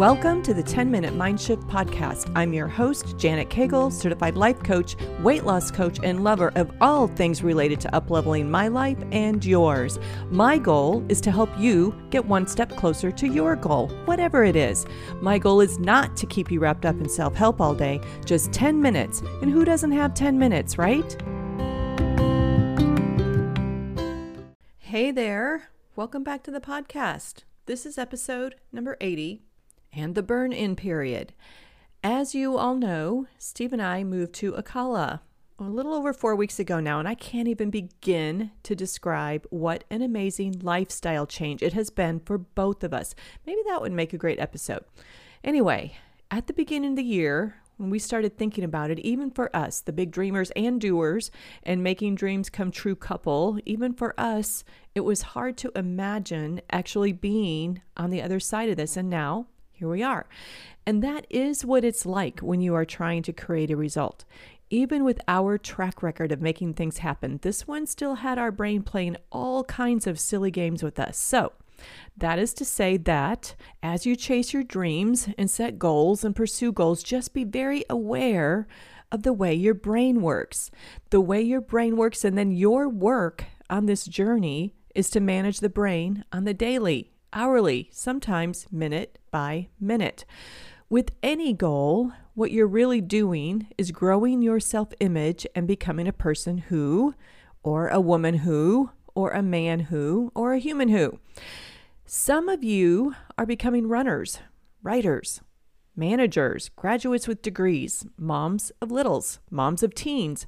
[0.00, 2.32] Welcome to the 10 Minute Mindshift Podcast.
[2.34, 7.06] I'm your host, Janet Cagle, certified life coach, weight loss coach, and lover of all
[7.06, 9.98] things related to upleveling my life and yours.
[10.30, 14.56] My goal is to help you get one step closer to your goal, whatever it
[14.56, 14.86] is.
[15.20, 18.54] My goal is not to keep you wrapped up in self help all day, just
[18.54, 19.20] 10 minutes.
[19.42, 21.14] And who doesn't have 10 minutes, right?
[24.78, 25.68] Hey there.
[25.94, 27.44] Welcome back to the podcast.
[27.66, 29.42] This is episode number 80
[29.92, 31.32] and the burn in period.
[32.02, 35.20] As you all know, Steve and I moved to Ocala
[35.58, 39.84] a little over four weeks ago now, and I can't even begin to describe what
[39.90, 43.14] an amazing lifestyle change it has been for both of us.
[43.46, 44.84] Maybe that would make a great episode.
[45.44, 45.96] Anyway,
[46.30, 49.80] at the beginning of the year, when we started thinking about it, even for us,
[49.80, 51.30] the big dreamers and doers,
[51.62, 54.64] and making dreams come true couple, even for us,
[54.94, 58.96] it was hard to imagine actually being on the other side of this.
[58.96, 59.46] And now,
[59.80, 60.26] here we are.
[60.84, 64.26] And that is what it's like when you are trying to create a result.
[64.68, 68.82] Even with our track record of making things happen, this one still had our brain
[68.82, 71.16] playing all kinds of silly games with us.
[71.16, 71.52] So,
[72.14, 76.72] that is to say that as you chase your dreams and set goals and pursue
[76.72, 78.68] goals, just be very aware
[79.10, 80.70] of the way your brain works.
[81.08, 85.60] The way your brain works, and then your work on this journey is to manage
[85.60, 90.24] the brain on the daily, hourly, sometimes minute by minute.
[90.88, 96.12] With any goal, what you're really doing is growing your self image and becoming a
[96.12, 97.14] person who,
[97.62, 101.18] or a woman who, or a man who, or a human who.
[102.04, 104.40] Some of you are becoming runners,
[104.82, 105.40] writers,
[105.96, 110.46] managers, graduates with degrees, moms of littles, moms of teens.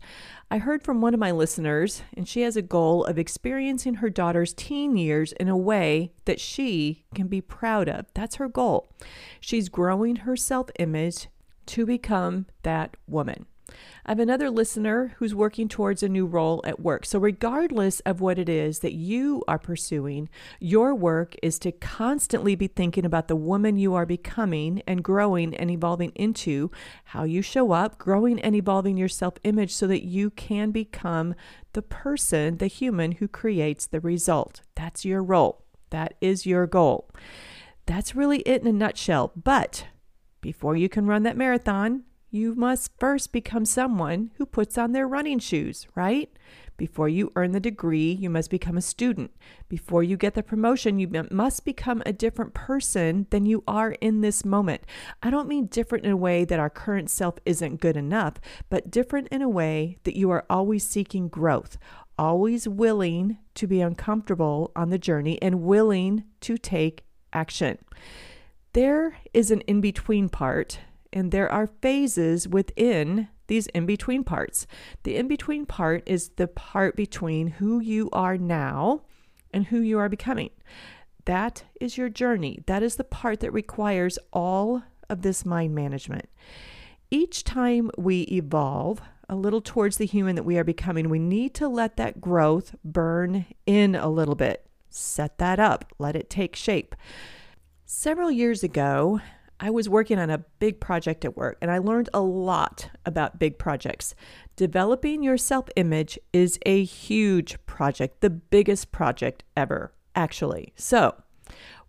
[0.51, 4.11] I heard from one of my listeners, and she has a goal of experiencing her
[4.11, 8.07] daughter's teen years in a way that she can be proud of.
[8.15, 8.89] That's her goal.
[9.41, 11.29] She's growing her self image
[11.67, 13.47] to become that woman.
[14.05, 17.07] I have another listener who's working towards a new role at work.
[17.07, 20.29] So, regardless of what it is that you are pursuing,
[20.59, 25.55] your work is to constantly be thinking about the woman you are becoming and growing
[25.55, 26.71] and evolving into,
[27.05, 31.35] how you show up, growing and evolving your self image so that you can become
[31.73, 34.63] the person, the human who creates the result.
[34.75, 35.65] That's your role.
[35.91, 37.11] That is your goal.
[37.87, 39.33] That's really it in a nutshell.
[39.37, 39.87] But
[40.41, 45.07] before you can run that marathon, you must first become someone who puts on their
[45.07, 46.33] running shoes, right?
[46.79, 49.31] Before you earn the degree, you must become a student.
[49.69, 54.23] Before you get the promotion, you must become a different person than you are in
[54.23, 54.83] this moment.
[55.23, 58.37] I don't mean different in a way that our current self isn't good enough,
[58.71, 61.77] but different in a way that you are always seeking growth,
[62.19, 67.05] always willing to be uncomfortable on the journey and willing to take
[67.35, 67.77] action.
[68.73, 70.79] There is an in between part
[71.13, 74.67] and there are phases within these in between parts.
[75.03, 79.03] The in between part is the part between who you are now
[79.53, 80.51] and who you are becoming.
[81.25, 82.63] That is your journey.
[82.67, 86.29] That is the part that requires all of this mind management.
[87.11, 91.55] Each time we evolve a little towards the human that we are becoming, we need
[91.55, 94.67] to let that growth burn in a little bit.
[94.91, 96.95] Set that up, let it take shape.
[97.85, 99.21] Several years ago,
[99.63, 103.39] I was working on a big project at work and I learned a lot about
[103.39, 104.13] big projects.
[104.57, 110.73] Developing your self image is a huge project, the biggest project ever, actually.
[110.75, 111.15] So,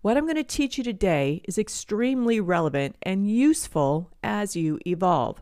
[0.04, 5.42] what I'm going to teach you today is extremely relevant and useful as you evolve.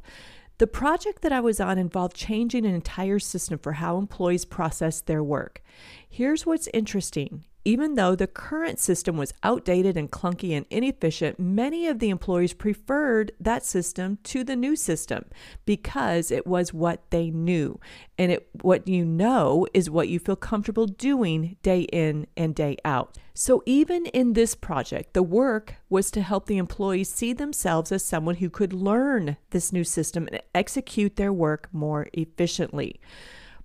[0.58, 5.02] The project that I was on involved changing an entire system for how employees process
[5.02, 5.62] their work.
[6.08, 11.88] Here's what's interesting even though the current system was outdated and clunky and inefficient, many
[11.88, 15.26] of the employees preferred that system to the new system
[15.66, 17.80] because it was what they knew.
[18.18, 22.78] And it, what you know is what you feel comfortable doing day in and day
[22.84, 23.18] out.
[23.34, 28.04] So, even in this project, the work was to help the employees see themselves as
[28.04, 33.00] someone who could learn this new system and execute their work more efficiently.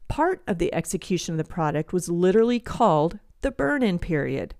[0.08, 4.54] Part of the execution of the product was literally called the burn in period.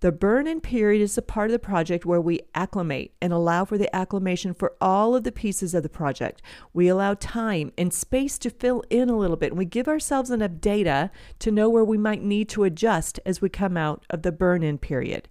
[0.00, 3.64] The burn in period is the part of the project where we acclimate and allow
[3.64, 6.42] for the acclimation for all of the pieces of the project.
[6.74, 10.30] We allow time and space to fill in a little bit, and we give ourselves
[10.30, 14.20] enough data to know where we might need to adjust as we come out of
[14.20, 15.30] the burn in period.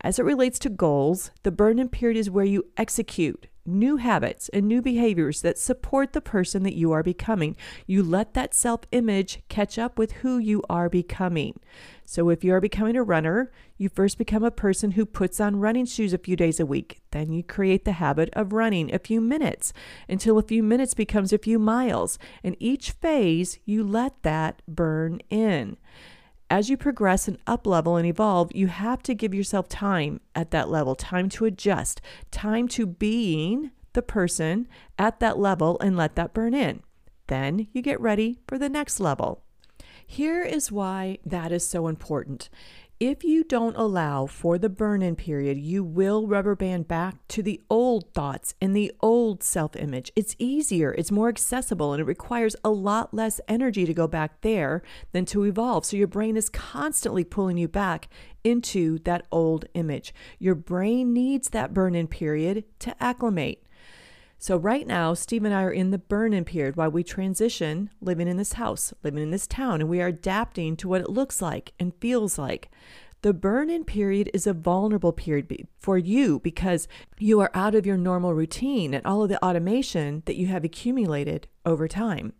[0.00, 3.46] As it relates to goals, the burn in period is where you execute,
[3.78, 7.56] new habits and new behaviors that support the person that you are becoming.
[7.86, 11.60] You let that self image catch up with who you are becoming.
[12.04, 15.60] So, if you are becoming a runner, you first become a person who puts on
[15.60, 17.00] running shoes a few days a week.
[17.12, 19.72] Then you create the habit of running a few minutes
[20.08, 22.18] until a few minutes becomes a few miles.
[22.42, 25.76] And each phase, you let that burn in
[26.50, 30.50] as you progress and up level and evolve, you have to give yourself time at
[30.50, 32.00] that level, time to adjust,
[32.32, 34.66] time to being the person
[34.98, 36.82] at that level and let that burn in.
[37.28, 39.44] Then you get ready for the next level.
[40.04, 42.50] Here is why that is so important.
[43.00, 47.42] If you don't allow for the burn in period, you will rubber band back to
[47.42, 50.12] the old thoughts and the old self image.
[50.14, 54.42] It's easier, it's more accessible, and it requires a lot less energy to go back
[54.42, 54.82] there
[55.12, 55.86] than to evolve.
[55.86, 58.10] So your brain is constantly pulling you back
[58.44, 60.12] into that old image.
[60.38, 63.64] Your brain needs that burn in period to acclimate.
[64.42, 67.90] So, right now, Steve and I are in the burn in period while we transition
[68.00, 71.10] living in this house, living in this town, and we are adapting to what it
[71.10, 72.70] looks like and feels like.
[73.20, 76.88] The burn in period is a vulnerable period for you because
[77.18, 80.64] you are out of your normal routine and all of the automation that you have
[80.64, 82.32] accumulated over time.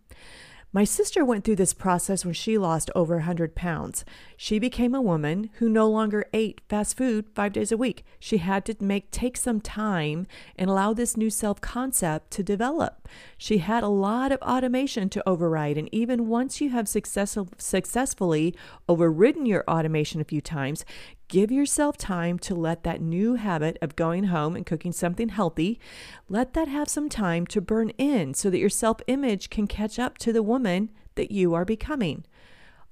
[0.73, 4.05] My sister went through this process when she lost over 100 pounds.
[4.37, 8.05] She became a woman who no longer ate fast food five days a week.
[8.21, 13.09] She had to make take some time and allow this new self concept to develop.
[13.37, 18.55] She had a lot of automation to override, and even once you have success- successfully
[18.87, 20.85] overridden your automation a few times,
[21.31, 25.79] Give yourself time to let that new habit of going home and cooking something healthy,
[26.27, 29.97] let that have some time to burn in so that your self image can catch
[29.97, 32.25] up to the woman that you are becoming.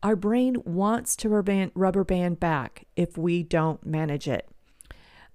[0.01, 4.47] Our brain wants to rubber band back if we don't manage it.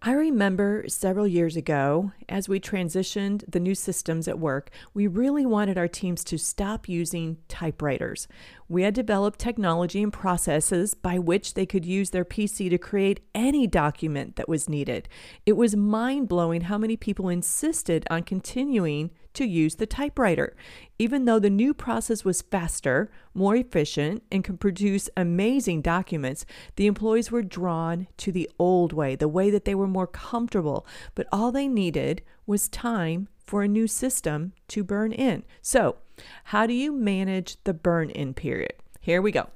[0.03, 5.47] I remember several years ago, as we transitioned the new systems at work, we really
[5.47, 8.29] wanted our teams to stop using typewriters.
[8.69, 13.21] We had developed technology and processes by which they could use their PC to create
[13.35, 15.09] any document that was needed.
[15.47, 20.55] It was mind blowing how many people insisted on continuing to use the typewriter.
[20.99, 26.47] Even though the new process was faster, more efficient, and could produce amazing documents,
[26.77, 30.87] the employees were drawn to the old way, the way that they were more comfortable.
[31.15, 35.45] But all they needed was time for a new system to burn in.
[35.63, 35.97] So,
[36.45, 38.75] how do you manage the burn in period?
[39.01, 39.51] Here we go.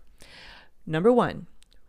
[0.86, 1.46] Number one,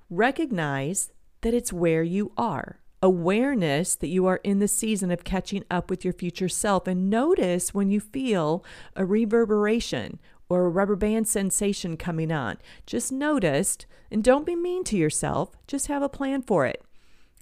[0.10, 1.12] recognize
[1.42, 5.90] that it's where you are awareness that you are in the season of catching up
[5.90, 8.64] with your future self and notice when you feel
[8.96, 10.20] a reverberation
[10.50, 12.58] or a rubber band sensation coming on.
[12.86, 13.78] Just notice
[14.12, 16.84] and don't be mean to yourself, just have a plan for it.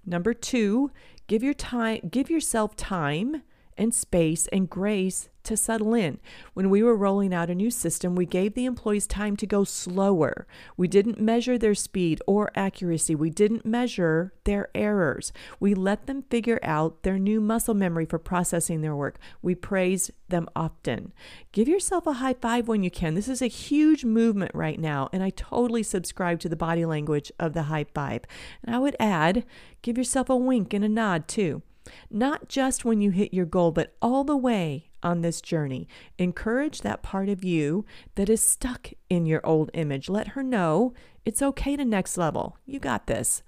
[0.06, 0.92] Number 2,
[1.28, 3.44] give your time give yourself time
[3.78, 6.20] and space and grace to settle in.
[6.54, 9.64] When we were rolling out a new system, we gave the employees time to go
[9.64, 10.46] slower.
[10.76, 13.16] We didn't measure their speed or accuracy.
[13.16, 15.32] We didn't measure their errors.
[15.60, 19.20] We let them figure out their new muscle memory for processing their work.
[19.42, 21.14] We praised them often.
[21.54, 23.16] Give yourself a high five when you can.
[23.16, 27.32] This is a huge movement right now, and I totally subscribe to the body language
[27.40, 28.26] of the high five.
[28.64, 29.46] And I would add,
[29.82, 31.62] give yourself a wink and a nod too
[32.10, 35.88] not just when you hit your goal, but all the way on this journey.
[36.18, 37.86] Encourage that part of you
[38.16, 40.10] that is stuck in your old image.
[40.10, 40.94] Let her know
[41.26, 42.58] it's okay to next level.
[42.66, 43.44] You got this.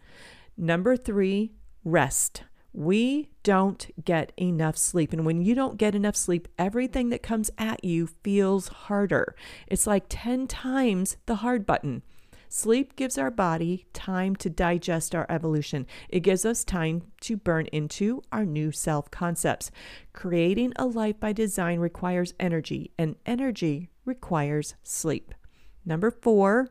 [0.57, 1.53] Number three,
[1.83, 2.43] rest.
[2.73, 5.11] We don't get enough sleep.
[5.11, 9.35] And when you don't get enough sleep, everything that comes at you feels harder.
[9.67, 12.03] It's like 10 times the hard button.
[12.51, 15.85] Sleep gives our body time to digest our evolution.
[16.09, 19.69] It gives us time to burn into our new self concepts.
[20.13, 25.35] Creating a life by design requires energy, and energy requires sleep.
[25.85, 26.69] Number four,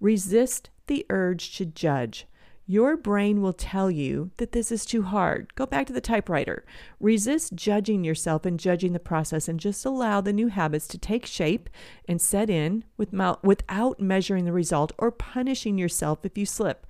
[0.00, 2.26] resist the urge to judge.
[2.70, 5.54] Your brain will tell you that this is too hard.
[5.54, 6.66] Go back to the typewriter.
[7.00, 11.24] Resist judging yourself and judging the process and just allow the new habits to take
[11.24, 11.70] shape
[12.06, 16.86] and set in without measuring the result or punishing yourself if you slip.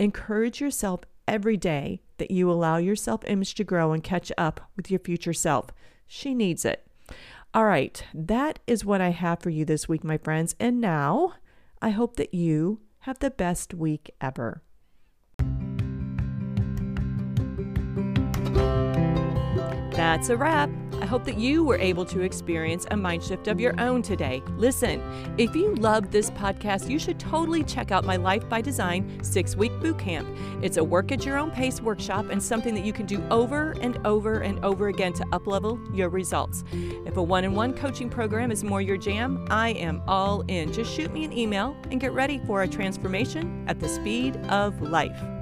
[0.00, 4.68] Encourage yourself every day that you allow your self image to grow and catch up
[4.74, 5.66] with your future self.
[6.08, 6.84] She needs it.
[7.54, 10.56] All right, that is what I have for you this week, my friends.
[10.58, 11.34] And now
[11.80, 14.62] I hope that you have the best week ever.
[20.00, 20.70] That's a wrap.
[21.02, 24.42] I hope that you were able to experience a mind shift of your own today.
[24.56, 25.02] Listen,
[25.36, 29.56] if you loved this podcast, you should totally check out my Life by Design six
[29.56, 30.26] week boot camp.
[30.62, 33.72] It's a work at your own pace workshop and something that you can do over
[33.82, 36.64] and over and over again to uplevel your results.
[37.04, 40.72] If a one on one coaching program is more your jam, I am all in.
[40.72, 44.80] Just shoot me an email and get ready for a transformation at the speed of
[44.80, 45.39] life.